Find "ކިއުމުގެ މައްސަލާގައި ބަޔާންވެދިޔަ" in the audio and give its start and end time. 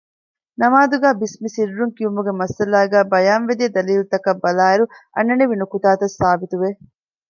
1.97-3.73